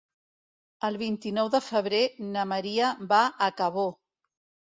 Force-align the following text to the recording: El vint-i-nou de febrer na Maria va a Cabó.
El 0.87 0.95
vint-i-nou 1.01 1.51
de 1.57 1.59
febrer 1.65 1.99
na 2.31 2.45
Maria 2.53 2.89
va 3.13 3.19
a 3.49 3.53
Cabó. 3.61 3.87